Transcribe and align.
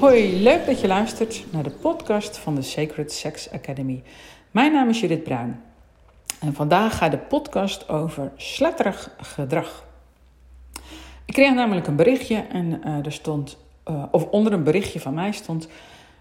Hoi, 0.00 0.42
leuk 0.42 0.66
dat 0.66 0.80
je 0.80 0.86
luistert 0.86 1.44
naar 1.50 1.62
de 1.62 1.70
podcast 1.70 2.38
van 2.38 2.54
de 2.54 2.62
Sacred 2.62 3.12
Sex 3.12 3.50
Academy. 3.50 4.02
Mijn 4.50 4.72
naam 4.72 4.88
is 4.88 5.00
Judith 5.00 5.22
Bruin 5.22 5.62
en 6.40 6.54
vandaag 6.54 6.98
gaat 6.98 7.10
de 7.10 7.18
podcast 7.18 7.88
over 7.88 8.32
sletterig 8.36 9.10
gedrag. 9.20 9.84
Ik 11.24 11.34
kreeg 11.34 11.54
namelijk 11.54 11.86
een 11.86 11.96
berichtje 11.96 12.46
en 12.52 12.80
uh, 12.84 13.04
er 13.04 13.12
stond, 13.12 13.56
uh, 13.90 14.04
of 14.10 14.24
onder 14.24 14.52
een 14.52 14.64
berichtje 14.64 15.00
van 15.00 15.14
mij 15.14 15.32
stond: 15.32 15.68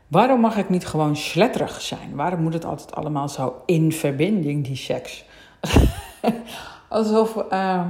Waarom 0.07 0.39
mag 0.39 0.57
ik 0.57 0.69
niet 0.69 0.85
gewoon 0.85 1.15
sletterig 1.15 1.81
zijn? 1.81 2.15
Waarom 2.15 2.41
moet 2.41 2.53
het 2.53 2.65
altijd 2.65 2.95
allemaal 2.95 3.29
zo 3.29 3.61
in 3.65 3.91
verbinding, 3.91 4.65
die 4.65 4.75
seks? 4.75 5.25
alsof, 6.89 7.43
uh, 7.51 7.89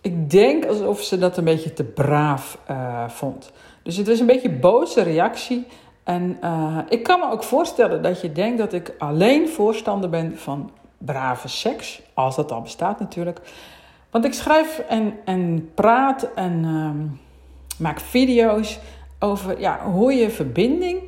ik 0.00 0.30
denk 0.30 0.66
alsof 0.66 1.00
ze 1.00 1.18
dat 1.18 1.36
een 1.36 1.44
beetje 1.44 1.72
te 1.72 1.84
braaf 1.84 2.58
uh, 2.70 3.08
vond. 3.08 3.52
Dus 3.82 3.96
het 3.96 4.06
was 4.06 4.20
een 4.20 4.26
beetje 4.26 4.48
een 4.48 4.60
boze 4.60 5.02
reactie. 5.02 5.66
En 6.04 6.38
uh, 6.44 6.78
ik 6.88 7.02
kan 7.02 7.20
me 7.20 7.30
ook 7.30 7.42
voorstellen 7.42 8.02
dat 8.02 8.20
je 8.20 8.32
denkt 8.32 8.58
dat 8.58 8.72
ik 8.72 8.94
alleen 8.98 9.48
voorstander 9.48 10.10
ben 10.10 10.38
van 10.38 10.70
brave 10.98 11.48
seks. 11.48 12.02
Als 12.14 12.36
dat 12.36 12.52
al 12.52 12.62
bestaat 12.62 13.00
natuurlijk. 13.00 13.40
Want 14.10 14.24
ik 14.24 14.34
schrijf 14.34 14.78
en, 14.78 15.14
en 15.24 15.70
praat 15.74 16.28
en 16.34 16.64
uh, 16.64 16.90
maak 17.78 18.00
video's 18.00 18.78
over 19.18 19.60
ja, 19.60 19.80
hoe 19.84 20.12
je 20.12 20.30
verbinding 20.30 21.02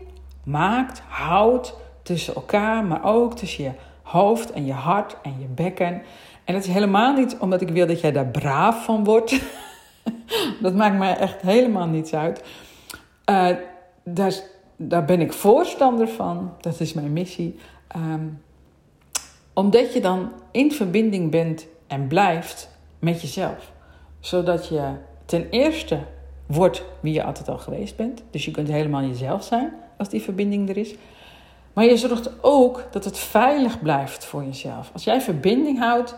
maakt, 0.44 1.02
houdt 1.08 1.74
tussen 2.02 2.34
elkaar, 2.34 2.84
maar 2.84 3.04
ook 3.04 3.36
tussen 3.36 3.64
je 3.64 3.70
hoofd 4.10 4.52
en 4.52 4.66
je 4.66 4.72
hart 4.72 5.16
en 5.22 5.34
je 5.38 5.46
bekken. 5.46 6.02
En 6.44 6.54
dat 6.54 6.64
is 6.64 6.72
helemaal 6.72 7.14
niet 7.14 7.36
omdat 7.38 7.60
ik 7.60 7.68
wil 7.68 7.86
dat 7.86 8.00
jij 8.00 8.12
daar 8.12 8.26
braaf 8.26 8.84
van 8.84 9.04
wordt. 9.04 9.40
dat 10.62 10.74
maakt 10.74 10.98
mij 10.98 11.16
echt 11.16 11.40
helemaal 11.40 11.86
niets 11.86 12.14
uit. 12.14 12.42
Uh, 13.30 13.48
daar, 14.04 14.32
daar, 14.76 15.04
ben 15.04 15.20
ik 15.20 15.32
voorstander 15.32 16.08
van. 16.08 16.52
Dat 16.60 16.80
is 16.80 16.92
mijn 16.92 17.12
missie. 17.12 17.58
Um, 17.96 18.42
omdat 19.52 19.92
je 19.92 20.00
dan 20.00 20.32
in 20.50 20.72
verbinding 20.72 21.30
bent 21.30 21.66
en 21.86 22.06
blijft 22.06 22.70
met 22.98 23.20
jezelf. 23.20 23.72
Zodat 24.20 24.68
je 24.68 24.90
ten 25.24 25.48
eerste 25.50 25.98
wordt 26.46 26.84
wie 27.00 27.12
je 27.12 27.24
altijd 27.24 27.48
al 27.48 27.58
geweest 27.58 27.96
bent. 27.96 28.22
Dus 28.30 28.44
je 28.44 28.50
kunt 28.50 28.68
helemaal 28.68 29.02
jezelf 29.02 29.44
zijn 29.44 29.72
als 29.96 30.08
die 30.08 30.22
verbinding 30.22 30.68
er 30.68 30.76
is. 30.76 30.94
Maar 31.78 31.86
je 31.86 31.96
zorgt 31.96 32.42
ook 32.42 32.84
dat 32.90 33.04
het 33.04 33.18
veilig 33.18 33.82
blijft 33.82 34.24
voor 34.24 34.44
jezelf. 34.44 34.90
Als 34.92 35.04
jij 35.04 35.20
verbinding 35.20 35.78
houdt 35.78 36.14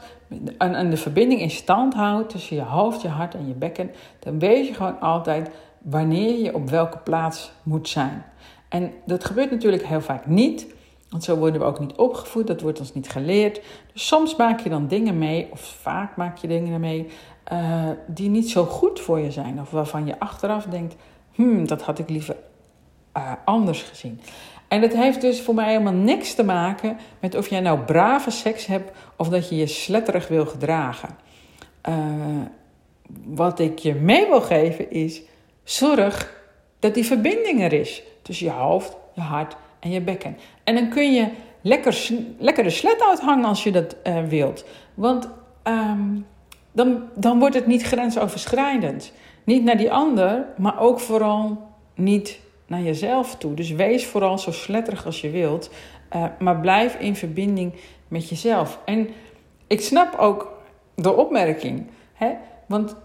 en 0.58 0.90
de 0.90 0.96
verbinding 0.96 1.40
in 1.40 1.50
stand 1.50 1.94
houdt 1.94 2.30
tussen 2.30 2.56
je 2.56 2.62
hoofd, 2.62 3.02
je 3.02 3.08
hart 3.08 3.34
en 3.34 3.48
je 3.48 3.54
bekken, 3.54 3.90
dan 4.18 4.38
weet 4.38 4.66
je 4.66 4.74
gewoon 4.74 5.00
altijd 5.00 5.50
wanneer 5.78 6.38
je 6.38 6.54
op 6.54 6.70
welke 6.70 6.98
plaats 6.98 7.52
moet 7.62 7.88
zijn. 7.88 8.24
En 8.68 8.92
dat 9.06 9.24
gebeurt 9.24 9.50
natuurlijk 9.50 9.86
heel 9.86 10.00
vaak 10.00 10.26
niet, 10.26 10.66
want 11.08 11.24
zo 11.24 11.36
worden 11.36 11.60
we 11.60 11.66
ook 11.66 11.80
niet 11.80 11.96
opgevoed, 11.96 12.46
dat 12.46 12.60
wordt 12.60 12.80
ons 12.80 12.94
niet 12.94 13.08
geleerd. 13.08 13.60
Dus 13.92 14.06
soms 14.06 14.36
maak 14.36 14.60
je 14.60 14.68
dan 14.68 14.86
dingen 14.86 15.18
mee, 15.18 15.48
of 15.50 15.60
vaak 15.60 16.16
maak 16.16 16.36
je 16.36 16.48
dingen 16.48 16.80
mee, 16.80 17.08
uh, 17.52 17.88
die 18.06 18.28
niet 18.28 18.50
zo 18.50 18.64
goed 18.64 19.00
voor 19.00 19.18
je 19.18 19.30
zijn. 19.30 19.60
Of 19.60 19.70
waarvan 19.70 20.06
je 20.06 20.20
achteraf 20.20 20.64
denkt, 20.64 20.96
hmm, 21.32 21.66
dat 21.66 21.82
had 21.82 21.98
ik 21.98 22.08
liever 22.08 22.36
uh, 23.16 23.32
anders 23.44 23.82
gezien. 23.82 24.20
En 24.70 24.80
dat 24.80 24.92
heeft 24.92 25.20
dus 25.20 25.40
voor 25.40 25.54
mij 25.54 25.68
helemaal 25.68 25.92
niks 25.92 26.34
te 26.34 26.44
maken 26.44 26.98
met 27.20 27.34
of 27.34 27.48
jij 27.48 27.60
nou 27.60 27.78
brave 27.78 28.30
seks 28.30 28.66
hebt 28.66 28.90
of 29.16 29.28
dat 29.28 29.48
je 29.48 29.56
je 29.56 29.66
sletterig 29.66 30.28
wil 30.28 30.46
gedragen. 30.46 31.08
Uh, 31.88 31.94
wat 33.24 33.58
ik 33.58 33.78
je 33.78 33.94
mee 33.94 34.26
wil 34.26 34.40
geven 34.40 34.90
is, 34.90 35.22
zorg 35.64 36.42
dat 36.78 36.94
die 36.94 37.04
verbinding 37.04 37.62
er 37.62 37.72
is 37.72 38.02
tussen 38.22 38.46
je 38.46 38.52
hoofd, 38.52 38.96
je 39.14 39.20
hart 39.20 39.56
en 39.80 39.90
je 39.90 40.00
bekken. 40.00 40.36
En 40.64 40.74
dan 40.74 40.88
kun 40.88 41.12
je 41.12 41.28
lekker, 41.60 42.08
lekker 42.38 42.64
de 42.64 42.70
slet 42.70 43.02
uithangen 43.02 43.44
als 43.44 43.62
je 43.62 43.72
dat 43.72 43.96
uh, 44.04 44.24
wilt. 44.24 44.64
Want 44.94 45.28
um, 45.64 46.26
dan, 46.72 47.02
dan 47.14 47.38
wordt 47.38 47.54
het 47.54 47.66
niet 47.66 47.82
grensoverschrijdend. 47.82 49.12
Niet 49.44 49.64
naar 49.64 49.76
die 49.76 49.92
ander, 49.92 50.46
maar 50.56 50.80
ook 50.80 51.00
vooral 51.00 51.68
niet 51.94 52.40
naar 52.70 52.80
jezelf 52.80 53.36
toe. 53.36 53.54
Dus 53.54 53.70
wees 53.70 54.06
vooral 54.06 54.38
zo 54.38 54.52
sletterig 54.52 55.06
als 55.06 55.20
je 55.20 55.30
wilt, 55.30 55.70
uh, 56.16 56.24
maar 56.38 56.60
blijf 56.60 56.94
in 56.94 57.16
verbinding 57.16 57.72
met 58.08 58.28
jezelf. 58.28 58.78
En 58.84 59.08
ik 59.66 59.80
snap 59.80 60.18
ook 60.18 60.52
de 60.94 61.12
opmerking, 61.12 61.86
hè? 62.12 62.32
want 62.66 62.96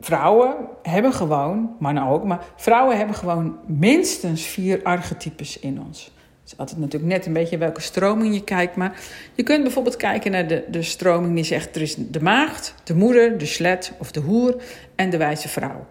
vrouwen 0.00 0.54
hebben 0.82 1.12
gewoon, 1.12 1.76
mannen 1.78 2.06
ook, 2.06 2.24
maar 2.24 2.44
vrouwen 2.56 2.96
hebben 2.96 3.16
gewoon 3.16 3.58
minstens 3.66 4.42
vier 4.42 4.82
archetypes 4.82 5.58
in 5.58 5.82
ons. 5.86 6.04
Het 6.04 6.52
is 6.52 6.58
altijd 6.58 6.78
natuurlijk 6.78 7.12
net 7.12 7.26
een 7.26 7.32
beetje 7.32 7.58
welke 7.58 7.80
stroming 7.80 8.34
je 8.34 8.44
kijkt. 8.44 8.76
Maar 8.76 9.00
je 9.34 9.42
kunt 9.42 9.62
bijvoorbeeld 9.62 9.96
kijken 9.96 10.30
naar 10.30 10.46
de, 10.46 10.64
de 10.70 10.82
stroming 10.82 11.34
die 11.34 11.44
zegt: 11.44 11.76
er 11.76 11.82
is 11.82 11.94
de 11.96 12.22
maagd, 12.22 12.74
de 12.84 12.94
moeder, 12.94 13.38
de 13.38 13.46
slet 13.46 13.92
of 13.98 14.10
de 14.10 14.20
hoer 14.20 14.62
en 14.94 15.10
de 15.10 15.16
wijze 15.16 15.48
vrouw. 15.48 15.86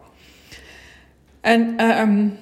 En 1.41 1.81
um, 1.99 2.37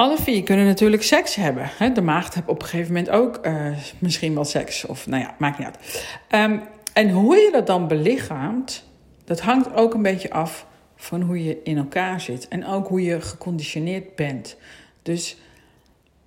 alle 0.00 0.16
vier 0.16 0.42
kunnen 0.42 0.66
natuurlijk 0.66 1.02
seks 1.02 1.34
hebben. 1.34 1.70
De 1.94 2.00
maagd 2.00 2.34
heeft 2.34 2.48
op 2.48 2.62
een 2.62 2.68
gegeven 2.68 2.92
moment 2.92 3.10
ook 3.10 3.46
uh, 3.46 3.76
misschien 3.98 4.34
wel 4.34 4.44
seks. 4.44 4.86
Of 4.86 5.06
nou 5.06 5.22
ja, 5.22 5.34
maakt 5.38 5.58
niet 5.58 5.66
uit. 5.66 6.04
Um, 6.50 6.62
en 6.92 7.10
hoe 7.10 7.36
je 7.36 7.48
dat 7.52 7.66
dan 7.66 7.88
belichaamt, 7.88 8.84
dat 9.24 9.40
hangt 9.40 9.74
ook 9.74 9.94
een 9.94 10.02
beetje 10.02 10.30
af 10.30 10.66
van 10.96 11.20
hoe 11.20 11.44
je 11.44 11.60
in 11.64 11.76
elkaar 11.76 12.20
zit. 12.20 12.48
En 12.48 12.66
ook 12.66 12.88
hoe 12.88 13.02
je 13.02 13.20
geconditioneerd 13.20 14.14
bent. 14.16 14.56
Dus 15.02 15.36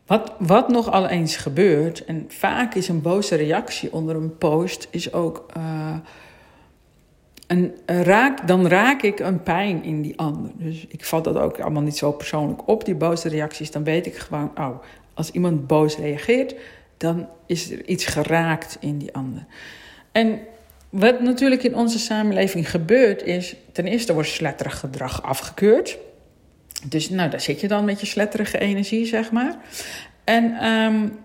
wat, 0.05 0.33
wat 0.39 0.69
nog 0.69 1.09
eens 1.09 1.35
gebeurt, 1.35 2.05
en 2.05 2.25
vaak 2.27 2.73
is 2.73 2.87
een 2.87 3.01
boze 3.01 3.35
reactie 3.35 3.93
onder 3.93 4.15
een 4.15 4.37
post, 4.37 4.87
is 4.91 5.13
ook. 5.13 5.45
Uh, 5.57 5.95
een, 7.47 7.73
raak, 7.85 8.47
dan 8.47 8.67
raak 8.67 9.01
ik 9.01 9.19
een 9.19 9.43
pijn 9.43 9.83
in 9.83 10.01
die 10.01 10.17
ander. 10.17 10.51
Dus 10.55 10.85
ik 10.87 11.05
vat 11.05 11.23
dat 11.23 11.37
ook 11.37 11.59
allemaal 11.59 11.81
niet 11.81 11.97
zo 11.97 12.11
persoonlijk 12.11 12.67
op, 12.67 12.85
die 12.85 12.95
boze 12.95 13.29
reacties. 13.29 13.71
Dan 13.71 13.83
weet 13.83 14.05
ik 14.05 14.15
gewoon, 14.15 14.51
oh, 14.55 14.77
als 15.13 15.31
iemand 15.31 15.67
boos 15.67 15.97
reageert, 15.97 16.55
dan 16.97 17.27
is 17.45 17.71
er 17.71 17.85
iets 17.85 18.05
geraakt 18.05 18.77
in 18.79 18.97
die 18.97 19.13
ander. 19.13 19.45
En 20.11 20.39
wat 20.89 21.21
natuurlijk 21.21 21.63
in 21.63 21.75
onze 21.75 21.99
samenleving 21.99 22.69
gebeurt, 22.69 23.23
is 23.23 23.55
ten 23.71 23.85
eerste 23.85 24.13
wordt 24.13 24.29
sletterig 24.29 24.79
gedrag 24.79 25.23
afgekeurd. 25.23 25.97
Dus 26.85 27.09
nou, 27.09 27.29
daar 27.29 27.41
zit 27.41 27.59
je 27.61 27.67
dan 27.67 27.85
met 27.85 27.99
je 27.99 28.05
sletterige 28.05 28.59
energie, 28.59 29.05
zeg 29.05 29.31
maar. 29.31 29.55
En, 30.23 30.65
um, 30.65 31.19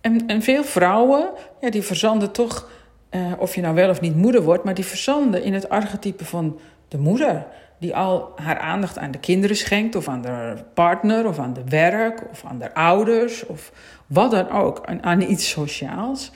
en, 0.00 0.26
en 0.26 0.42
veel 0.42 0.64
vrouwen, 0.64 1.30
ja, 1.60 1.70
die 1.70 1.82
verzanden 1.82 2.32
toch 2.32 2.70
uh, 3.10 3.32
of 3.38 3.54
je 3.54 3.60
nou 3.60 3.74
wel 3.74 3.88
of 3.88 4.00
niet 4.00 4.16
moeder 4.16 4.42
wordt, 4.42 4.64
maar 4.64 4.74
die 4.74 4.84
verzanden 4.84 5.42
in 5.42 5.54
het 5.54 5.68
archetype 5.68 6.24
van 6.24 6.60
de 6.88 6.98
moeder. 6.98 7.46
Die 7.78 7.96
al 7.96 8.32
haar 8.36 8.58
aandacht 8.58 8.98
aan 8.98 9.10
de 9.10 9.18
kinderen 9.18 9.56
schenkt, 9.56 9.96
of 9.96 10.08
aan 10.08 10.22
de 10.22 10.54
partner, 10.74 11.26
of 11.26 11.38
aan 11.38 11.52
de 11.52 11.64
werk, 11.68 12.30
of 12.30 12.44
aan 12.44 12.58
de 12.58 12.74
ouders, 12.74 13.46
of 13.46 13.72
wat 14.06 14.30
dan 14.30 14.50
ook, 14.50 14.80
aan, 14.84 15.02
aan 15.02 15.20
iets 15.20 15.48
sociaals. 15.48 16.30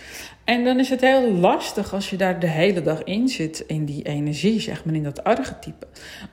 En 0.45 0.65
dan 0.65 0.79
is 0.79 0.91
het 0.91 1.01
heel 1.01 1.33
lastig 1.33 1.95
als 1.95 2.11
je 2.11 2.17
daar 2.17 2.39
de 2.39 2.47
hele 2.47 2.83
dag 2.83 3.03
in 3.03 3.29
zit, 3.29 3.65
in 3.67 3.85
die 3.85 4.03
energie, 4.03 4.61
zeg 4.61 4.85
maar, 4.85 4.95
in 4.95 5.03
dat 5.03 5.25
archetype. 5.25 5.87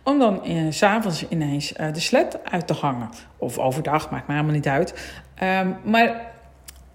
Om 0.03 0.19
dan 0.19 0.43
eh, 0.43 0.55
s'avonds 0.69 1.27
ineens 1.29 1.73
uh, 1.79 1.93
de 1.93 1.99
slet 1.99 2.43
uit 2.43 2.67
te 2.67 2.73
hangen. 2.73 3.09
Of 3.37 3.57
overdag, 3.57 4.09
maakt 4.09 4.27
me 4.27 4.33
helemaal 4.33 4.55
niet 4.55 4.67
uit. 4.67 5.17
Um, 5.43 5.75
maar 5.83 6.31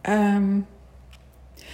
um, 0.03 0.67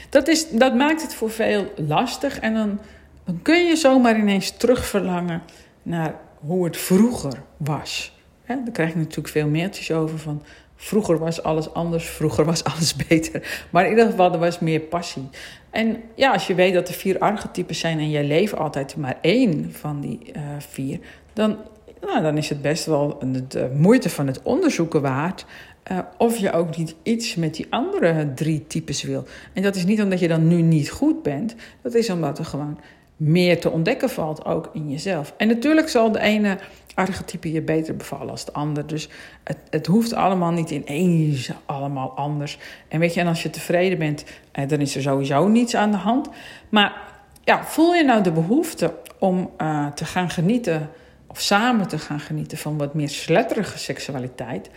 dat, 0.08 0.28
is, 0.28 0.50
dat 0.50 0.74
maakt 0.74 1.02
het 1.02 1.14
voor 1.14 1.30
veel 1.30 1.72
lastig. 1.76 2.40
En 2.40 2.54
dan, 2.54 2.78
dan 3.24 3.42
kun 3.42 3.64
je 3.64 3.76
zomaar 3.76 4.18
ineens 4.18 4.50
terugverlangen 4.50 5.42
naar 5.82 6.14
hoe 6.34 6.64
het 6.64 6.76
vroeger 6.76 7.42
was. 7.56 8.20
He, 8.44 8.54
daar 8.54 8.72
krijg 8.72 8.92
je 8.92 8.98
natuurlijk 8.98 9.28
veel 9.28 9.48
mailtjes 9.48 9.90
over 9.90 10.18
van... 10.18 10.42
Vroeger 10.76 11.18
was 11.18 11.42
alles 11.42 11.74
anders, 11.74 12.06
vroeger 12.06 12.44
was 12.44 12.64
alles 12.64 12.96
beter. 13.08 13.66
Maar 13.70 13.84
in 13.84 13.90
ieder 13.90 14.06
geval, 14.06 14.32
er 14.32 14.38
was 14.38 14.58
meer 14.58 14.80
passie. 14.80 15.28
En 15.70 16.02
ja, 16.14 16.32
als 16.32 16.46
je 16.46 16.54
weet 16.54 16.74
dat 16.74 16.88
er 16.88 16.94
vier 16.94 17.18
archetypes 17.18 17.78
zijn 17.78 17.98
en 17.98 18.10
jij 18.10 18.24
leeft 18.24 18.56
altijd 18.56 18.96
maar 18.96 19.18
één 19.20 19.72
van 19.72 20.00
die 20.00 20.18
uh, 20.36 20.42
vier, 20.58 20.98
dan, 21.32 21.56
nou, 22.02 22.22
dan 22.22 22.36
is 22.36 22.48
het 22.48 22.62
best 22.62 22.86
wel 22.86 23.18
de 23.48 23.70
moeite 23.74 24.10
van 24.10 24.26
het 24.26 24.42
onderzoeken 24.42 25.02
waard 25.02 25.44
uh, 25.90 25.98
of 26.18 26.36
je 26.36 26.52
ook 26.52 26.76
niet 26.76 26.94
iets 27.02 27.34
met 27.34 27.54
die 27.54 27.66
andere 27.70 28.34
drie 28.34 28.66
types 28.66 29.02
wil. 29.02 29.24
En 29.52 29.62
dat 29.62 29.76
is 29.76 29.84
niet 29.84 30.02
omdat 30.02 30.20
je 30.20 30.28
dan 30.28 30.48
nu 30.48 30.62
niet 30.62 30.90
goed 30.90 31.22
bent. 31.22 31.54
Dat 31.82 31.94
is 31.94 32.10
omdat 32.10 32.38
er 32.38 32.44
gewoon 32.44 32.78
meer 33.16 33.60
te 33.60 33.70
ontdekken 33.70 34.10
valt, 34.10 34.44
ook 34.44 34.70
in 34.72 34.90
jezelf. 34.90 35.34
En 35.36 35.48
natuurlijk 35.48 35.88
zal 35.88 36.12
de 36.12 36.20
ene 36.20 36.58
archetype 36.94 37.52
je 37.52 37.62
beter 37.62 37.96
bevallen 37.96 38.30
als 38.30 38.44
de 38.44 38.52
ander. 38.52 38.86
Dus 38.86 39.08
het, 39.44 39.56
het 39.70 39.86
hoeft 39.86 40.12
allemaal 40.12 40.50
niet 40.50 40.70
ineens 40.70 41.50
allemaal 41.66 42.10
anders. 42.10 42.58
En 42.88 43.00
weet 43.00 43.14
je, 43.14 43.20
en 43.20 43.26
als 43.26 43.42
je 43.42 43.50
tevreden 43.50 43.98
bent, 43.98 44.24
eh, 44.52 44.68
dan 44.68 44.80
is 44.80 44.96
er 44.96 45.02
sowieso 45.02 45.48
niets 45.48 45.74
aan 45.74 45.90
de 45.90 45.96
hand. 45.96 46.28
Maar 46.68 47.02
ja, 47.44 47.64
voel 47.64 47.94
je 47.94 48.04
nou 48.04 48.22
de 48.22 48.32
behoefte 48.32 48.94
om 49.18 49.50
te 49.94 50.04
gaan 50.04 50.30
genieten 50.30 50.90
of 51.32 51.40
samen 51.40 51.88
te 51.88 51.98
gaan 51.98 52.20
genieten 52.20 52.58
van 52.58 52.78
wat 52.78 52.94
meer 52.94 53.08
sletterige 53.08 53.78
seksualiteit? 53.78 54.70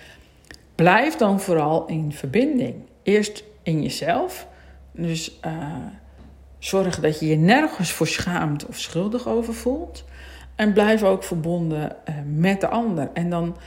Blijf 0.76 1.16
dan 1.16 1.40
vooral 1.40 1.86
in 1.86 2.12
verbinding. 2.12 2.76
Eerst 3.04 3.44
in 3.64 3.82
jezelf. 3.82 4.48
Dus 4.92 5.40
uh, 5.46 5.52
zorg 6.60 7.00
dat 7.00 7.20
je 7.20 7.28
je 7.28 7.36
nergens 7.36 7.92
voor 7.92 8.08
schaamt 8.08 8.66
of 8.66 8.78
schuldig 8.78 9.28
over 9.28 9.54
voelt. 9.54 10.04
En 10.56 10.74
blijf 10.74 11.04
ook 11.04 11.24
verbonden 11.24 11.96
uh, 12.10 12.16
met 12.26 12.62
de 12.62 12.68
ander. 12.68 13.10
En 13.14 13.30
dan 13.30 13.58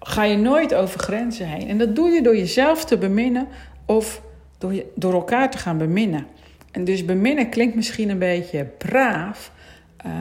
ga 0.00 0.24
je 0.24 0.36
nooit 0.36 0.74
over 0.74 1.00
grenzen 1.00 1.46
heen. 1.46 1.68
En 1.68 1.78
dat 1.78 1.94
doe 1.94 2.10
je 2.10 2.22
door 2.22 2.36
jezelf 2.36 2.84
te 2.84 2.98
beminnen 2.98 3.48
of 3.84 4.22
door, 4.58 4.74
je, 4.74 4.92
door 4.94 5.12
elkaar 5.12 5.50
te 5.50 5.58
gaan 5.58 5.78
beminnen. 5.78 6.26
En 6.70 6.84
dus 6.84 7.04
beminnen 7.04 7.48
klinkt 7.48 7.74
misschien 7.74 8.08
een 8.08 8.18
beetje 8.18 8.64
braaf, 8.64 9.52
uh, 10.06 10.12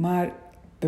maar 0.00 0.30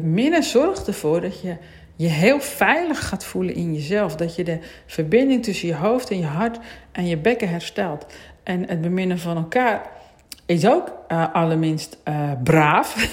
beminnen 0.01 0.43
zorgt 0.43 0.87
ervoor 0.87 1.21
dat 1.21 1.41
je 1.41 1.57
je 1.99 2.09
heel 2.09 2.41
veilig 2.41 3.09
gaat 3.09 3.25
voelen 3.25 3.55
in 3.55 3.75
jezelf. 3.75 4.17
Dat 4.17 4.37
je 4.37 4.45
de 4.45 4.59
verbinding 4.87 5.43
tussen 5.43 5.69
je 5.69 5.75
hoofd 5.75 6.11
en 6.11 6.19
je 6.19 6.27
hart 6.27 6.59
en 6.93 7.07
je 7.07 7.17
bekken 7.17 7.49
herstelt. 7.49 8.07
En 8.43 8.69
het 8.69 8.81
beminnen 8.81 9.19
van 9.19 9.37
elkaar 9.37 9.91
is 10.47 10.67
ook 10.67 10.93
uh, 11.09 11.35
allerminst 11.35 11.99
uh, 12.05 12.33
braaf. 12.45 13.09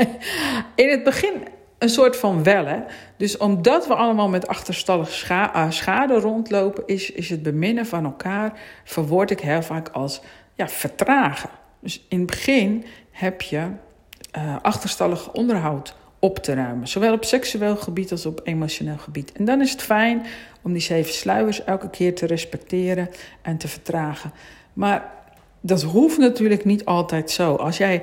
in 0.74 0.88
het 0.88 1.04
begin 1.04 1.32
een 1.78 1.88
soort 1.88 2.16
van 2.16 2.42
wellen. 2.42 2.84
Dus 3.16 3.36
omdat 3.36 3.86
we 3.86 3.94
allemaal 3.94 4.28
met 4.28 4.46
achterstallig 4.46 5.10
scha 5.10 5.70
schade 5.70 6.18
rondlopen, 6.18 6.82
is, 6.86 7.10
is 7.10 7.30
het 7.30 7.42
beminnen 7.42 7.86
van 7.86 8.04
elkaar, 8.04 8.60
verwoord 8.84 9.30
ik 9.30 9.40
heel 9.40 9.62
vaak 9.62 9.88
als 9.88 10.20
ja, 10.54 10.68
vertragen. 10.68 11.50
Dus 11.80 12.06
in 12.08 12.18
het 12.18 12.26
begin 12.26 12.84
heb 13.10 13.42
je 13.42 13.68
achterstallig 14.62 15.32
onderhoud 15.32 15.96
op 16.18 16.38
te 16.38 16.54
ruimen. 16.54 16.88
Zowel 16.88 17.12
op 17.12 17.24
seksueel 17.24 17.76
gebied 17.76 18.10
als 18.10 18.26
op 18.26 18.40
emotioneel 18.44 18.98
gebied. 18.98 19.32
En 19.32 19.44
dan 19.44 19.60
is 19.60 19.70
het 19.70 19.82
fijn 19.82 20.26
om 20.62 20.72
die 20.72 20.82
zeven 20.82 21.12
sluiers 21.12 21.64
elke 21.64 21.90
keer 21.90 22.14
te 22.14 22.26
respecteren 22.26 23.08
en 23.42 23.56
te 23.56 23.68
vertragen. 23.68 24.32
Maar 24.72 25.10
dat 25.60 25.82
hoeft 25.82 26.18
natuurlijk 26.18 26.64
niet 26.64 26.84
altijd 26.84 27.30
zo. 27.30 27.54
Als 27.54 27.76
jij, 27.76 28.02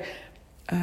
uh, 0.72 0.80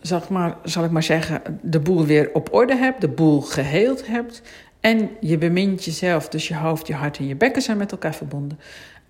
zal, 0.00 0.18
ik 0.18 0.28
maar, 0.28 0.56
zal 0.62 0.84
ik 0.84 0.90
maar 0.90 1.02
zeggen, 1.02 1.60
de 1.62 1.80
boel 1.80 2.04
weer 2.04 2.30
op 2.32 2.54
orde 2.54 2.76
hebt, 2.76 3.00
de 3.00 3.08
boel 3.08 3.40
geheeld 3.40 4.06
hebt. 4.06 4.42
En 4.80 5.10
je 5.20 5.38
bemint 5.38 5.84
jezelf, 5.84 6.28
dus 6.28 6.48
je 6.48 6.56
hoofd, 6.56 6.86
je 6.86 6.94
hart 6.94 7.18
en 7.18 7.26
je 7.26 7.36
bekken 7.36 7.62
zijn 7.62 7.76
met 7.76 7.92
elkaar 7.92 8.14
verbonden. 8.14 8.58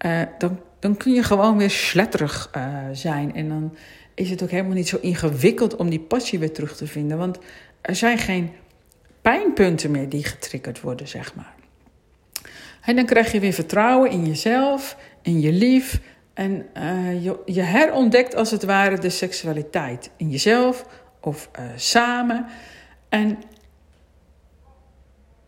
Uh, 0.06 0.20
dan, 0.38 0.60
dan 0.78 0.96
kun 0.96 1.12
je 1.12 1.22
gewoon 1.22 1.56
weer 1.56 1.70
sletterig 1.70 2.50
uh, 2.56 2.62
zijn. 2.92 3.34
En 3.34 3.48
dan 3.48 3.76
is 4.19 4.31
het 4.31 4.43
ook 4.43 4.50
helemaal 4.50 4.75
niet 4.75 4.88
zo 4.88 4.99
ingewikkeld 5.00 5.76
om 5.76 5.91
die 5.91 6.00
passie 6.00 6.38
weer 6.38 6.53
terug 6.53 6.76
te 6.76 6.87
vinden. 6.87 7.19
Want 7.19 7.38
er 7.81 7.97
zijn 7.97 8.19
geen 8.19 8.50
pijnpunten 9.23 9.91
meer 9.91 10.09
die 10.09 10.25
getriggerd 10.25 10.81
worden, 10.81 11.09
zeg 11.09 11.35
maar. 11.35 11.55
En 12.82 12.97
dan 12.97 13.06
krijg 13.06 13.32
je 13.32 13.41
weer 13.41 13.53
vertrouwen 13.53 14.11
in 14.11 14.26
jezelf, 14.26 14.97
in 15.23 15.41
je 15.41 15.53
lief. 15.53 16.00
En 16.35 16.67
uh, 16.76 17.25
je, 17.44 17.62
herontdekt 17.62 18.35
als 18.35 18.50
het 18.50 18.65
ware 18.65 18.99
de 18.99 19.11
seksualiteit 19.11 20.11
in 20.17 20.31
jezelf 20.31 20.87
of 21.21 21.50
uh, 21.59 21.64
samen. 21.76 22.47
En 23.09 23.38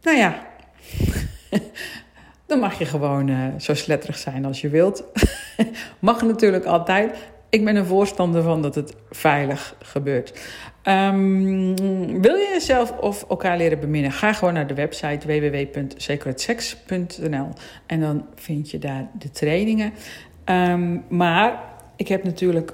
nou 0.03 0.17
ja, 0.17 0.47
dan 2.47 2.59
mag 2.59 2.79
je 2.79 2.85
gewoon 2.85 3.29
uh, 3.29 3.47
zo 3.59 3.75
sletterig 3.75 4.19
zijn 4.19 4.45
als 4.45 4.61
je 4.61 4.69
wilt. 4.69 5.05
mag 5.99 6.23
natuurlijk 6.23 6.65
altijd 6.65 7.17
ik 7.51 7.65
ben 7.65 7.77
een 7.77 7.87
voorstander 7.87 8.43
van 8.43 8.63
dat 8.63 8.75
het 8.75 8.95
veilig 9.11 9.77
gebeurt. 9.83 10.41
Um, 10.85 11.77
wil 12.21 12.35
je 12.35 12.51
jezelf 12.53 12.99
of 12.99 13.25
elkaar 13.29 13.57
leren 13.57 13.81
beminnen? 13.81 14.13
Ga 14.13 14.33
gewoon 14.33 14.55
naar 14.55 14.67
de 14.67 14.75
website 14.75 15.27
www.sacredsex.nl 15.27 17.49
en 17.87 18.01
dan 18.01 18.27
vind 18.35 18.71
je 18.71 18.79
daar 18.79 19.09
de 19.19 19.31
trainingen. 19.31 19.93
Um, 20.45 21.05
maar 21.09 21.63
ik 21.97 22.09
heb 22.09 22.25
natuurlijk 22.25 22.73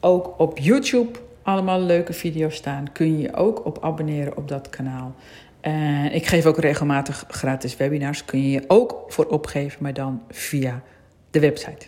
ook 0.00 0.34
op 0.38 0.58
YouTube 0.58 1.18
allemaal 1.42 1.80
leuke 1.80 2.12
video's 2.12 2.54
staan. 2.54 2.92
Kun 2.92 3.12
je 3.12 3.18
je 3.18 3.34
ook 3.34 3.66
op 3.66 3.84
abonneren 3.84 4.36
op 4.36 4.48
dat 4.48 4.68
kanaal. 4.68 5.14
En 5.60 6.12
ik 6.12 6.26
geef 6.26 6.46
ook 6.46 6.58
regelmatig 6.58 7.24
gratis 7.28 7.76
webinars. 7.76 8.24
Kun 8.24 8.42
je 8.42 8.50
je 8.50 8.64
ook 8.66 9.04
voor 9.08 9.26
opgeven, 9.26 9.82
maar 9.82 9.94
dan 9.94 10.22
via 10.30 10.82
de 11.30 11.40
website. 11.40 11.86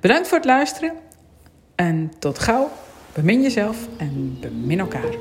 Bedankt 0.00 0.28
voor 0.28 0.36
het 0.36 0.46
luisteren. 0.46 1.05
En 1.76 2.12
tot 2.18 2.38
gauw, 2.38 2.70
bemin 3.14 3.42
jezelf 3.42 3.88
en 3.96 4.36
bemin 4.40 4.78
elkaar. 4.78 5.14